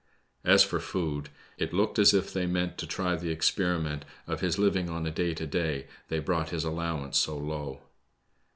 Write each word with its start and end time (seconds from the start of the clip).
As 0.43 0.63
for 0.63 0.79
food, 0.79 1.29
it 1.59 1.75
looked 1.75 1.99
as 1.99 2.11
if 2.11 2.33
they 2.33 2.47
meant 2.47 2.79
to 2.79 2.87
try 2.87 3.15
the 3.15 3.29
experiment 3.29 4.03
of 4.25 4.41
his 4.41 4.57
living 4.57 4.89
on 4.89 5.05
a 5.05 5.11
date 5.11 5.39
a 5.41 5.45
day, 5.45 5.85
they 6.07 6.17
brought 6.17 6.49
his 6.49 6.63
allowance 6.63 7.19
so 7.19 7.37
low. 7.37 7.81